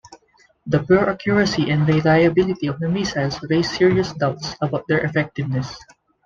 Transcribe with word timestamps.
The 0.65 0.79
poor 0.79 1.11
accuracy 1.11 1.69
and 1.69 1.87
reliability 1.87 2.65
of 2.65 2.79
the 2.79 2.89
missiles 2.89 3.39
raised 3.51 3.73
serious 3.75 4.11
doubts 4.13 4.55
about 4.59 4.87
their 4.87 5.01
effectiveness. 5.05 5.77